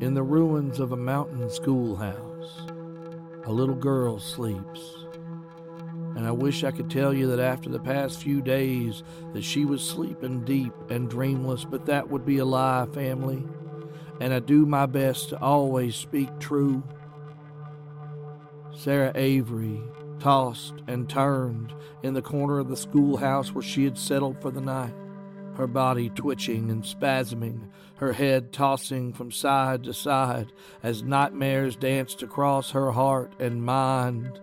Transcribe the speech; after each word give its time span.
In 0.00 0.14
the 0.14 0.22
ruins 0.22 0.78
of 0.78 0.92
a 0.92 0.96
mountain 0.96 1.50
schoolhouse, 1.50 2.70
a 3.44 3.52
little 3.52 3.74
girl 3.74 4.20
sleeps. 4.20 4.94
And 6.14 6.24
I 6.24 6.30
wish 6.30 6.62
I 6.62 6.70
could 6.70 6.88
tell 6.88 7.12
you 7.12 7.26
that 7.26 7.40
after 7.40 7.68
the 7.68 7.80
past 7.80 8.22
few 8.22 8.40
days 8.40 9.02
that 9.32 9.42
she 9.42 9.64
was 9.64 9.82
sleeping 9.82 10.44
deep 10.44 10.72
and 10.88 11.10
dreamless, 11.10 11.64
but 11.64 11.86
that 11.86 12.08
would 12.08 12.24
be 12.24 12.38
a 12.38 12.44
lie, 12.44 12.86
family. 12.94 13.42
And 14.20 14.32
I 14.32 14.38
do 14.38 14.66
my 14.66 14.86
best 14.86 15.30
to 15.30 15.40
always 15.40 15.96
speak 15.96 16.28
true. 16.38 16.84
Sarah 18.72 19.10
Avery 19.16 19.82
tossed 20.20 20.74
and 20.86 21.08
turned 21.08 21.74
in 22.04 22.14
the 22.14 22.22
corner 22.22 22.60
of 22.60 22.68
the 22.68 22.76
schoolhouse 22.76 23.52
where 23.52 23.62
she 23.62 23.82
had 23.82 23.98
settled 23.98 24.40
for 24.40 24.52
the 24.52 24.60
night 24.60 24.94
her 25.58 25.66
body 25.66 26.08
twitching 26.08 26.70
and 26.70 26.84
spasming, 26.84 27.68
her 27.96 28.12
head 28.12 28.52
tossing 28.52 29.12
from 29.12 29.32
side 29.32 29.82
to 29.82 29.92
side 29.92 30.52
as 30.84 31.02
nightmares 31.02 31.74
danced 31.74 32.22
across 32.22 32.70
her 32.70 32.92
heart 32.92 33.32
and 33.40 33.64
mind 33.64 34.40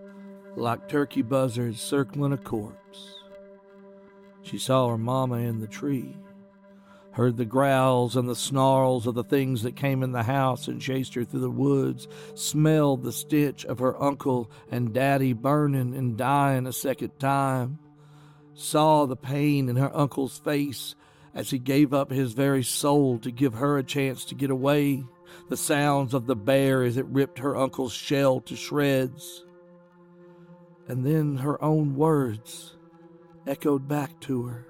like 0.56 0.88
turkey 0.88 1.22
buzzards 1.22 1.80
circling 1.80 2.34
a 2.34 2.36
corpse. 2.36 3.14
She 4.42 4.58
saw 4.58 4.90
her 4.90 4.98
mama 4.98 5.36
in 5.36 5.60
the 5.60 5.66
tree, 5.66 6.14
heard 7.12 7.38
the 7.38 7.46
growls 7.46 8.14
and 8.14 8.28
the 8.28 8.36
snarls 8.36 9.06
of 9.06 9.14
the 9.14 9.24
things 9.24 9.62
that 9.62 9.74
came 9.74 10.02
in 10.02 10.12
the 10.12 10.22
house 10.22 10.68
and 10.68 10.82
chased 10.82 11.14
her 11.14 11.24
through 11.24 11.40
the 11.40 11.50
woods, 11.50 12.06
smelled 12.34 13.02
the 13.02 13.12
stench 13.12 13.64
of 13.64 13.78
her 13.78 14.00
uncle 14.02 14.50
and 14.70 14.92
daddy 14.92 15.32
burning 15.32 15.94
and 15.94 16.18
dying 16.18 16.66
a 16.66 16.72
second 16.74 17.18
time, 17.18 17.78
saw 18.52 19.06
the 19.06 19.16
pain 19.16 19.70
in 19.70 19.76
her 19.76 19.94
uncle's 19.96 20.38
face 20.38 20.94
as 21.36 21.50
he 21.50 21.58
gave 21.58 21.92
up 21.92 22.10
his 22.10 22.32
very 22.32 22.64
soul 22.64 23.18
to 23.18 23.30
give 23.30 23.54
her 23.54 23.76
a 23.76 23.84
chance 23.84 24.24
to 24.24 24.34
get 24.34 24.50
away, 24.50 25.04
the 25.50 25.56
sounds 25.56 26.14
of 26.14 26.26
the 26.26 26.34
bear 26.34 26.82
as 26.82 26.96
it 26.96 27.04
ripped 27.06 27.38
her 27.38 27.54
uncle's 27.54 27.92
shell 27.92 28.40
to 28.40 28.56
shreds. 28.56 29.44
And 30.88 31.04
then 31.04 31.36
her 31.36 31.62
own 31.62 31.94
words 31.94 32.76
echoed 33.46 33.86
back 33.86 34.18
to 34.20 34.44
her 34.44 34.66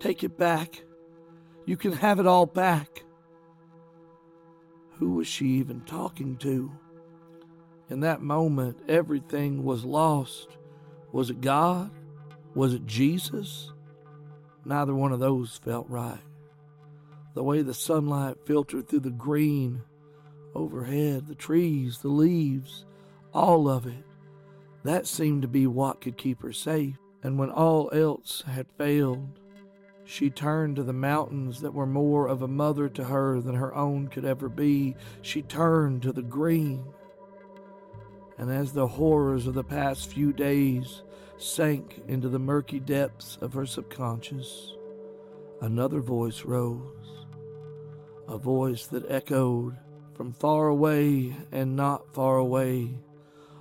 Take 0.00 0.24
it 0.24 0.38
back. 0.38 0.84
You 1.66 1.76
can 1.76 1.92
have 1.92 2.18
it 2.20 2.26
all 2.26 2.46
back. 2.46 3.02
Who 4.92 5.14
was 5.14 5.26
she 5.26 5.46
even 5.46 5.80
talking 5.82 6.36
to? 6.38 6.70
In 7.90 8.00
that 8.00 8.22
moment, 8.22 8.78
everything 8.88 9.64
was 9.64 9.84
lost. 9.84 10.56
Was 11.12 11.30
it 11.30 11.40
God? 11.40 11.90
Was 12.54 12.74
it 12.74 12.86
Jesus? 12.86 13.72
Neither 14.68 14.94
one 14.94 15.12
of 15.12 15.18
those 15.18 15.56
felt 15.56 15.88
right. 15.88 16.20
The 17.32 17.42
way 17.42 17.62
the 17.62 17.72
sunlight 17.72 18.36
filtered 18.44 18.86
through 18.86 19.00
the 19.00 19.10
green 19.10 19.80
overhead, 20.54 21.26
the 21.26 21.34
trees, 21.34 22.00
the 22.00 22.08
leaves, 22.08 22.84
all 23.32 23.66
of 23.66 23.86
it, 23.86 24.04
that 24.84 25.06
seemed 25.06 25.40
to 25.40 25.48
be 25.48 25.66
what 25.66 26.02
could 26.02 26.18
keep 26.18 26.42
her 26.42 26.52
safe. 26.52 26.98
And 27.22 27.38
when 27.38 27.48
all 27.50 27.88
else 27.94 28.42
had 28.42 28.70
failed, 28.76 29.40
she 30.04 30.28
turned 30.28 30.76
to 30.76 30.82
the 30.82 30.92
mountains 30.92 31.62
that 31.62 31.72
were 31.72 31.86
more 31.86 32.28
of 32.28 32.42
a 32.42 32.48
mother 32.48 32.90
to 32.90 33.04
her 33.04 33.40
than 33.40 33.54
her 33.54 33.74
own 33.74 34.08
could 34.08 34.26
ever 34.26 34.50
be. 34.50 34.96
She 35.22 35.40
turned 35.40 36.02
to 36.02 36.12
the 36.12 36.20
green. 36.20 36.84
And 38.36 38.50
as 38.50 38.74
the 38.74 38.86
horrors 38.86 39.46
of 39.46 39.54
the 39.54 39.64
past 39.64 40.12
few 40.12 40.34
days 40.34 41.02
sank 41.38 42.02
into 42.08 42.28
the 42.28 42.38
murky 42.38 42.80
depths 42.80 43.38
of 43.40 43.52
her 43.54 43.66
subconscious, 43.66 44.74
another 45.60 46.00
voice 46.00 46.44
rose, 46.44 47.26
a 48.26 48.36
voice 48.36 48.86
that 48.88 49.10
echoed 49.10 49.76
from 50.14 50.32
far 50.32 50.68
away 50.68 51.36
and 51.52 51.76
not 51.76 52.12
far 52.12 52.38
away, 52.38 52.98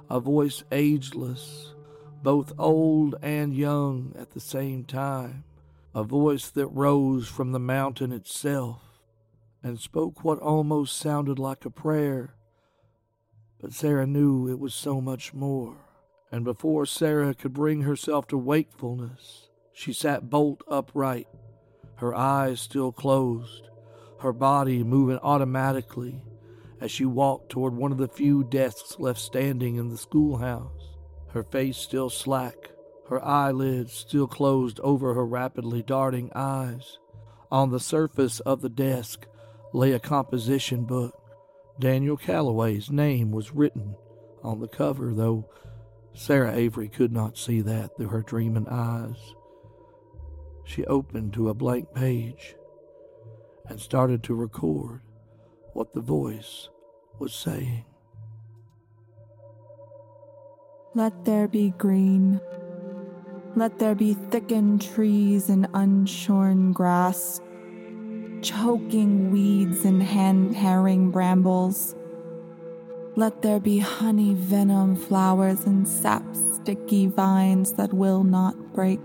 a 0.09 0.19
voice 0.19 0.63
ageless, 0.71 1.73
both 2.23 2.51
old 2.57 3.15
and 3.21 3.55
young 3.55 4.13
at 4.17 4.31
the 4.31 4.39
same 4.39 4.83
time, 4.83 5.43
a 5.93 6.03
voice 6.03 6.49
that 6.49 6.67
rose 6.67 7.27
from 7.27 7.51
the 7.51 7.59
mountain 7.59 8.11
itself 8.11 8.81
and 9.61 9.79
spoke 9.79 10.23
what 10.23 10.39
almost 10.39 10.97
sounded 10.97 11.37
like 11.37 11.65
a 11.65 11.69
prayer, 11.69 12.33
but 13.59 13.73
Sarah 13.73 14.07
knew 14.07 14.49
it 14.49 14.59
was 14.59 14.73
so 14.73 14.99
much 15.01 15.33
more 15.33 15.77
and 16.31 16.43
before 16.43 16.85
Sarah 16.85 17.33
could 17.33 17.53
bring 17.53 17.81
herself 17.81 18.27
to 18.27 18.37
wakefulness, 18.37 19.49
she 19.73 19.93
sat 19.93 20.29
bolt 20.29 20.63
upright, 20.67 21.27
her 21.95 22.13
eyes 22.15 22.59
still 22.59 22.91
closed, 22.91 23.69
her 24.19 24.33
body 24.33 24.83
moving 24.83 25.19
automatically 25.21 26.23
as 26.79 26.91
she 26.91 27.05
walked 27.05 27.49
toward 27.49 27.75
one 27.75 27.91
of 27.91 27.97
the 27.97 28.07
few 28.07 28.43
desks 28.43 28.99
left 28.99 29.19
standing 29.19 29.77
in 29.77 29.89
the 29.89 29.97
schoolhouse, 29.97 30.95
her 31.29 31.43
face 31.43 31.77
still 31.77 32.09
slack, 32.09 32.71
her 33.09 33.23
eyelids 33.23 33.93
still 33.93 34.27
closed 34.27 34.79
over 34.81 35.13
her 35.13 35.25
rapidly 35.25 35.81
darting 35.81 36.29
eyes. 36.35 36.99
On 37.49 37.71
the 37.71 37.79
surface 37.79 38.39
of 38.41 38.61
the 38.61 38.69
desk 38.69 39.25
lay 39.73 39.93
a 39.93 39.99
composition 39.99 40.83
book. 40.83 41.13
Daniel 41.79 42.17
Calloway's 42.17 42.91
name 42.91 43.31
was 43.31 43.53
written 43.53 43.95
on 44.43 44.59
the 44.59 44.67
cover, 44.67 45.13
though 45.13 45.49
Sarah 46.17 46.55
Avery 46.55 46.89
could 46.89 47.11
not 47.11 47.37
see 47.37 47.61
that 47.61 47.95
through 47.95 48.07
her 48.07 48.23
dreaming 48.23 48.67
eyes. 48.67 49.35
She 50.65 50.83
opened 50.85 51.33
to 51.33 51.49
a 51.49 51.53
blank 51.53 51.93
page 51.93 52.55
and 53.67 53.79
started 53.79 54.23
to 54.23 54.33
record 54.33 55.01
what 55.73 55.93
the 55.93 56.01
voice 56.01 56.69
was 57.19 57.35
saying. 57.35 57.85
Let 60.95 61.23
there 61.23 61.47
be 61.47 61.69
green. 61.77 62.41
Let 63.55 63.77
there 63.77 63.95
be 63.95 64.15
thickened 64.15 64.81
trees 64.81 65.49
and 65.49 65.67
unshorn 65.67 66.73
grass, 66.73 67.39
choking 68.41 69.29
weeds 69.29 69.85
and 69.85 70.01
hand 70.01 70.55
tearing 70.55 71.11
brambles. 71.11 71.93
Let 73.17 73.41
there 73.41 73.59
be 73.59 73.79
honey 73.79 74.35
venom 74.35 74.95
flowers 74.95 75.65
and 75.65 75.87
sap 75.87 76.23
sticky 76.35 77.07
vines 77.07 77.73
that 77.73 77.91
will 77.91 78.23
not 78.23 78.75
break. 78.75 78.99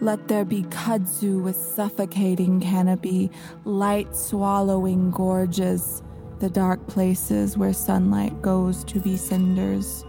Let 0.00 0.28
there 0.28 0.44
be 0.44 0.64
kudzu 0.64 1.42
with 1.42 1.56
suffocating 1.56 2.60
canopy, 2.60 3.30
light 3.64 4.14
swallowing 4.14 5.10
gorges, 5.10 6.02
the 6.38 6.50
dark 6.50 6.86
places 6.86 7.56
where 7.56 7.72
sunlight 7.72 8.42
goes 8.42 8.84
to 8.84 9.00
be 9.00 9.16
cinders. 9.16 10.04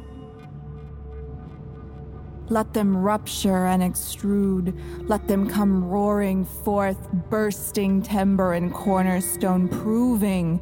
Let 2.50 2.74
them 2.74 2.98
rupture 2.98 3.66
and 3.66 3.81
extrude. 3.81 4.78
Let 5.07 5.30
them 5.30 5.48
come 5.48 5.86
roaring 5.86 6.44
forth, 6.44 6.98
bursting 7.30 8.02
timber 8.02 8.52
and 8.52 8.74
cornerstone, 8.74 9.69
proving 9.69 10.62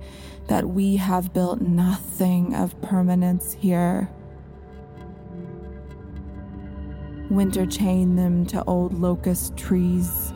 that 0.52 0.68
we 0.68 0.98
have 0.98 1.32
built 1.32 1.62
nothing 1.62 2.54
of 2.54 2.80
permanence 2.82 3.54
here. 3.54 4.10
Winter 7.30 7.66
chain 7.66 8.18
them 8.18 8.46
to 8.48 8.62
old 8.66 8.94
locust 8.94 9.56
trees, 9.56 10.34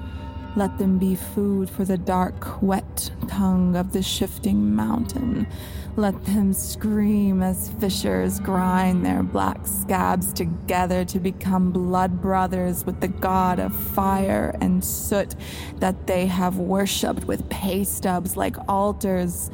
Let 0.55 0.77
them 0.77 0.97
be 0.99 1.15
food 1.15 1.69
for 1.69 1.83
the 1.83 1.97
dark, 1.97 2.61
wet 2.61 3.11
tongue 3.27 3.75
of 3.75 3.91
the 3.91 4.01
shifting 4.01 4.73
mountain. 4.73 5.47
Let 5.97 6.23
them 6.23 6.53
scream 6.53 7.43
as 7.43 7.71
fishers 7.81 8.39
grind 8.39 9.05
their 9.05 9.21
black 9.21 9.67
scabs 9.67 10.31
together 10.31 11.03
to 11.03 11.19
become 11.19 11.73
blood 11.73 12.21
brothers 12.21 12.85
with 12.85 13.01
the 13.01 13.09
god 13.09 13.59
of 13.59 13.75
fire 13.75 14.55
and 14.61 14.81
soot 14.81 15.35
that 15.79 16.07
they 16.07 16.25
have 16.25 16.57
worshipped 16.57 17.25
with 17.25 17.49
pay 17.49 17.83
stubs 17.83 18.37
like 18.37 18.55
altars, 18.69 19.51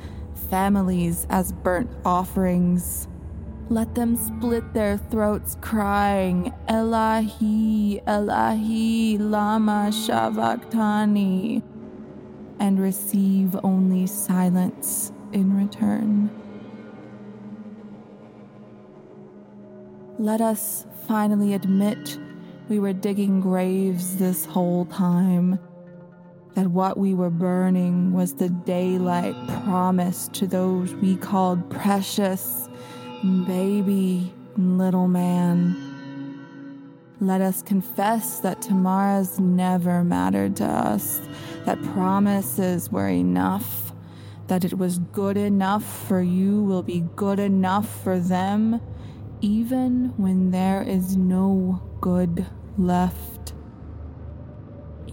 families 0.51 1.25
as 1.29 1.53
burnt 1.53 1.89
offerings. 2.05 3.07
Let 3.69 3.95
them 3.95 4.17
split 4.17 4.73
their 4.73 4.97
throats 4.97 5.57
crying, 5.61 6.53
Elahi, 6.67 8.03
Elahi, 8.03 9.17
Lama 9.17 9.91
Sabachthani, 9.93 11.63
and 12.59 12.79
receive 12.79 13.55
only 13.63 14.05
silence 14.05 15.13
in 15.31 15.55
return. 15.55 16.29
Let 20.19 20.41
us 20.41 20.85
finally 21.07 21.53
admit 21.53 22.19
we 22.67 22.77
were 22.77 22.93
digging 22.93 23.39
graves 23.39 24.17
this 24.17 24.45
whole 24.45 24.85
time, 24.85 25.57
that 26.55 26.67
what 26.67 26.97
we 26.97 27.13
were 27.13 27.29
burning 27.29 28.13
was 28.13 28.35
the 28.35 28.49
daylight 28.49 29.35
promised 29.63 30.33
to 30.33 30.47
those 30.47 30.93
we 30.95 31.15
called 31.15 31.69
precious 31.69 32.67
Baby, 33.23 34.33
little 34.57 35.07
man, 35.07 35.75
let 37.19 37.39
us 37.39 37.61
confess 37.61 38.39
that 38.39 38.63
tomorrows 38.63 39.39
never 39.39 40.03
mattered 40.03 40.55
to 40.55 40.65
us, 40.65 41.21
that 41.65 41.79
promises 41.83 42.91
were 42.91 43.09
enough, 43.09 43.93
that 44.47 44.65
it 44.65 44.79
was 44.79 44.97
good 44.97 45.37
enough 45.37 46.07
for 46.07 46.19
you 46.19 46.63
will 46.63 46.81
be 46.81 47.01
good 47.15 47.37
enough 47.37 48.03
for 48.03 48.17
them, 48.17 48.81
even 49.39 50.13
when 50.17 50.49
there 50.49 50.81
is 50.81 51.15
no 51.15 51.79
good 52.01 52.47
left. 52.79 53.53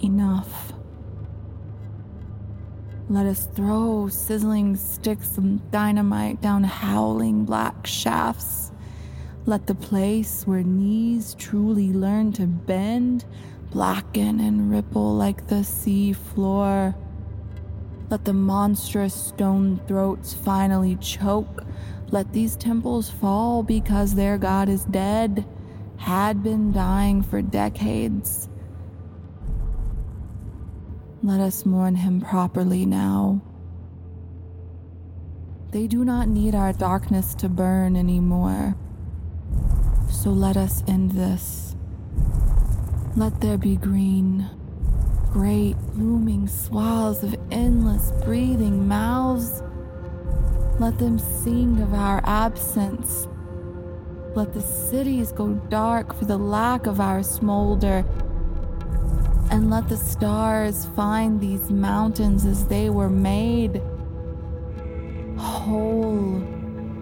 Enough. 0.03 0.73
Let 3.11 3.25
us 3.25 3.47
throw 3.55 4.09
sizzling 4.09 4.77
sticks 4.77 5.39
of 5.39 5.71
dynamite 5.71 6.43
down 6.43 6.63
howling 6.65 7.47
black 7.47 7.87
shafts. 7.87 8.71
Let 9.47 9.67
the 9.67 9.75
place 9.75 10.47
where 10.47 10.63
knees 10.63 11.35
truly 11.39 11.91
learn 11.91 12.33
to 12.35 12.47
bend 12.47 13.25
blacken 13.71 14.41
and 14.41 14.71
ripple 14.71 15.17
like 15.17 15.47
the 15.47 15.65
sea 15.65 16.13
floor. 16.13 16.95
Let 18.11 18.27
the 18.27 18.35
monstrous 18.35 19.15
stone 19.15 19.81
throats 19.89 20.35
finally 20.35 20.97
choke. 20.97 21.65
Let 22.11 22.35
these 22.35 22.57
temples 22.57 23.09
fall 23.09 23.63
because 23.63 24.15
their 24.15 24.37
god 24.37 24.69
is 24.69 24.85
dead, 24.85 25.47
had 25.97 26.43
been 26.43 26.73
dying 26.73 27.23
for 27.23 27.41
decades. 27.41 28.51
Let 31.23 31.41
us 31.41 31.67
mourn 31.67 31.97
him 31.97 32.21
properly 32.21 32.87
now. 32.87 33.43
They 35.73 35.89
do 35.89 36.05
not 36.05 36.29
need 36.29 36.55
our 36.55 36.73
darkness 36.73 37.35
to 37.37 37.49
burn 37.49 37.97
anymore. 37.97 38.77
So 40.11 40.31
let 40.31 40.57
us 40.57 40.85
end 40.87 41.13
this. 41.13 41.75
Let 43.17 43.41
there 43.41 43.59
be 43.59 43.75
green, 43.75 44.49
great 45.33 45.77
looming 45.95 46.47
swaths 46.47 47.25
of 47.25 47.35
endless 47.51 48.13
breathing 48.25 48.87
mouths. 48.87 49.63
Let 50.79 50.99
them 50.99 51.19
sing 51.19 51.81
of 51.81 51.95
our 51.95 52.23
absence. 52.25 53.27
Let 54.37 54.55
the 54.55 54.63
cities 54.63 55.33
go 55.33 55.55
dark 55.69 56.15
for 56.15 56.27
the 56.27 56.39
lack 56.39 56.87
of 56.87 57.01
our 57.01 57.25
smolder 57.25 58.05
and 59.51 59.71
let 59.71 59.89
the 59.89 59.97
stars 59.97 60.87
find 60.95 61.41
these 61.41 61.71
mountains 61.71 62.45
as 62.45 62.67
they 62.67 62.91
were 62.91 63.09
made 63.09 63.81
whole, 65.39 66.39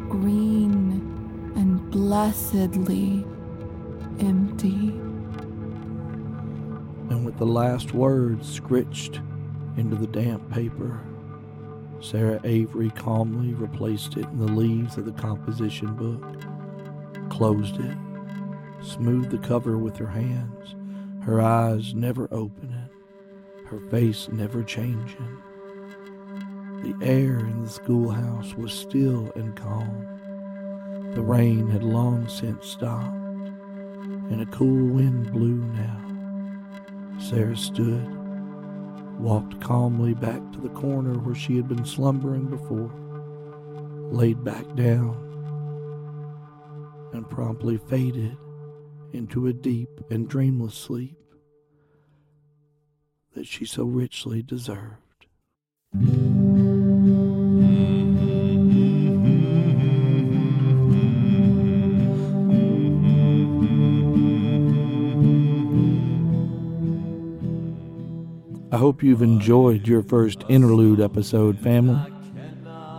green, 0.08 1.52
and 1.56 1.90
blessedly 1.90 3.24
empty. 4.20 4.92
And 7.10 7.24
with 7.24 7.38
the 7.38 7.46
last 7.46 7.94
words 7.94 8.52
scritched 8.52 9.20
into 9.76 9.96
the 9.96 10.06
damp 10.06 10.48
paper, 10.50 11.00
Sarah 12.00 12.40
Avery 12.44 12.90
calmly 12.90 13.54
replaced 13.54 14.16
it 14.16 14.26
in 14.26 14.38
the 14.38 14.52
leaves 14.52 14.96
of 14.96 15.06
the 15.06 15.12
composition 15.12 15.94
book, 15.94 17.30
closed 17.30 17.80
it, 17.80 17.96
smoothed 18.82 19.30
the 19.30 19.38
cover 19.38 19.78
with 19.78 19.96
her 19.96 20.06
hands 20.06 20.75
her 21.26 21.40
eyes 21.40 21.92
never 21.92 22.28
opening, 22.30 22.88
her 23.64 23.80
face 23.90 24.28
never 24.30 24.62
changing. 24.62 25.38
The 26.84 26.94
air 27.02 27.40
in 27.40 27.64
the 27.64 27.68
schoolhouse 27.68 28.54
was 28.54 28.72
still 28.72 29.32
and 29.34 29.56
calm. 29.56 30.06
The 31.16 31.22
rain 31.22 31.68
had 31.68 31.82
long 31.82 32.28
since 32.28 32.68
stopped, 32.68 33.12
and 34.30 34.40
a 34.40 34.46
cool 34.56 34.94
wind 34.94 35.32
blew 35.32 35.56
now. 35.56 36.00
Sarah 37.18 37.56
stood, 37.56 38.06
walked 39.18 39.60
calmly 39.60 40.14
back 40.14 40.52
to 40.52 40.60
the 40.60 40.68
corner 40.68 41.18
where 41.18 41.34
she 41.34 41.56
had 41.56 41.66
been 41.66 41.84
slumbering 41.84 42.46
before, 42.46 42.92
laid 44.12 44.44
back 44.44 44.76
down, 44.76 45.16
and 47.12 47.28
promptly 47.28 47.78
faded 47.78 48.38
into 49.16 49.46
a 49.46 49.52
deep 49.52 49.88
and 50.10 50.28
dreamless 50.28 50.74
sleep 50.74 51.16
that 53.34 53.46
she 53.46 53.64
so 53.64 53.84
richly 53.84 54.42
deserved. 54.42 55.02
I 68.72 68.78
hope 68.78 69.02
you've 69.02 69.22
enjoyed 69.22 69.88
your 69.88 70.02
first 70.02 70.44
interlude 70.48 71.00
episode, 71.00 71.58
family. 71.58 71.98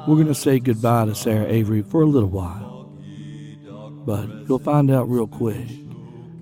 We're 0.07 0.15
going 0.15 0.27
to 0.27 0.35
say 0.35 0.59
goodbye 0.59 1.05
to 1.05 1.15
Sarah 1.15 1.47
Avery 1.47 1.83
for 1.83 2.01
a 2.01 2.05
little 2.05 2.29
while. 2.29 2.91
But 4.05 4.29
you'll 4.47 4.59
find 4.59 4.89
out 4.89 5.09
real 5.09 5.27
quick 5.27 5.67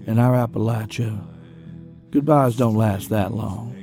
in 0.05 0.19
our 0.19 0.35
Appalachia, 0.47 1.25
goodbyes 2.11 2.55
don't 2.55 2.75
last 2.75 3.09
that 3.09 3.33
long. 3.33 3.73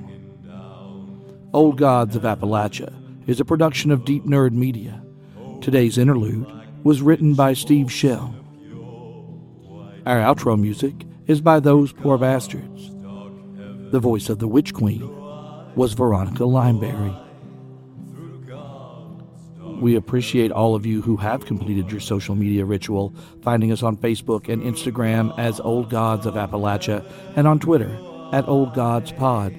Old 1.53 1.77
Gods 1.77 2.17
of 2.17 2.23
Appalachia 2.23 2.93
is 3.27 3.41
a 3.41 3.45
production 3.45 3.91
of 3.91 4.05
DeepNerd 4.05 4.53
Media. 4.53 5.03
Today's 5.61 5.99
interlude 5.99 6.47
was 6.83 7.03
written 7.03 7.35
by 7.35 7.53
Steve 7.53 7.93
Shell. 7.93 8.35
Our 10.07 10.19
outro 10.19 10.59
music 10.59 10.95
is 11.27 11.41
by 11.41 11.61
Those 11.61 11.93
Poor 11.93 12.19
Bastards. 12.19 12.91
The 13.93 14.01
voice 14.01 14.29
of 14.29 14.39
the 14.39 14.49
Witch 14.49 14.73
Queen 14.73 15.07
was 15.77 15.93
Veronica 15.93 16.45
Limeberry. 16.45 17.17
We 19.83 19.97
appreciate 19.97 20.53
all 20.53 20.77
of 20.77 20.87
you 20.87 21.03
who 21.03 21.17
have 21.17 21.45
completed 21.45 21.91
your 21.91 21.99
social 21.99 22.37
media 22.37 22.65
ritual, 22.65 23.13
finding 23.43 23.73
us 23.73 23.83
on 23.83 23.97
Facebook 23.97 24.49
and 24.49 24.63
Instagram 24.63 25.37
as 25.37 25.59
Old 25.59 25.91
Gods 25.91 26.25
of 26.25 26.35
Appalachia 26.35 27.05
and 27.35 27.49
on 27.49 27.59
Twitter 27.59 27.91
at 28.33 28.47
Old 28.47 28.75
Gods 28.75 29.11
Pod. 29.11 29.53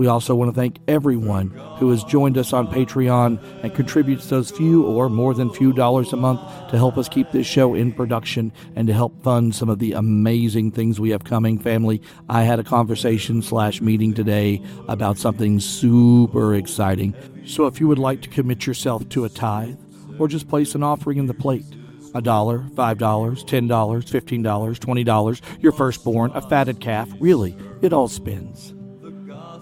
We 0.00 0.06
also 0.06 0.34
want 0.34 0.48
to 0.48 0.58
thank 0.58 0.78
everyone 0.88 1.50
who 1.76 1.90
has 1.90 2.02
joined 2.04 2.38
us 2.38 2.54
on 2.54 2.68
Patreon 2.68 3.38
and 3.62 3.74
contributes 3.74 4.30
those 4.30 4.50
few 4.50 4.86
or 4.86 5.10
more 5.10 5.34
than 5.34 5.50
few 5.50 5.74
dollars 5.74 6.14
a 6.14 6.16
month 6.16 6.40
to 6.70 6.78
help 6.78 6.96
us 6.96 7.06
keep 7.06 7.30
this 7.32 7.46
show 7.46 7.74
in 7.74 7.92
production 7.92 8.50
and 8.76 8.88
to 8.88 8.94
help 8.94 9.22
fund 9.22 9.54
some 9.54 9.68
of 9.68 9.78
the 9.78 9.92
amazing 9.92 10.70
things 10.70 10.98
we 10.98 11.10
have 11.10 11.24
coming. 11.24 11.58
Family, 11.58 12.00
I 12.30 12.44
had 12.44 12.58
a 12.58 12.64
conversation 12.64 13.42
slash 13.42 13.82
meeting 13.82 14.14
today 14.14 14.62
about 14.88 15.18
something 15.18 15.60
super 15.60 16.54
exciting. 16.54 17.14
So 17.44 17.66
if 17.66 17.78
you 17.78 17.86
would 17.86 17.98
like 17.98 18.22
to 18.22 18.30
commit 18.30 18.66
yourself 18.66 19.06
to 19.10 19.26
a 19.26 19.28
tithe 19.28 19.76
or 20.18 20.28
just 20.28 20.48
place 20.48 20.74
an 20.74 20.82
offering 20.82 21.18
in 21.18 21.26
the 21.26 21.34
plate, 21.34 21.66
a 22.14 22.22
dollar, 22.22 22.64
five 22.74 22.96
dollars, 22.96 23.44
ten 23.44 23.68
dollars, 23.68 24.08
fifteen 24.08 24.42
dollars, 24.42 24.78
twenty 24.78 25.04
dollars, 25.04 25.42
your 25.58 25.72
firstborn, 25.72 26.30
a 26.32 26.40
fatted 26.40 26.80
calf, 26.80 27.10
really, 27.20 27.54
it 27.82 27.92
all 27.92 28.08
spins. 28.08 28.72